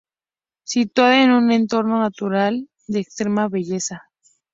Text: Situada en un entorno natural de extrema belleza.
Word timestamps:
Situada 0.63 1.21
en 1.21 1.29
un 1.31 1.51
entorno 1.51 1.99
natural 1.99 2.67
de 2.87 3.01
extrema 3.01 3.47
belleza. 3.49 4.09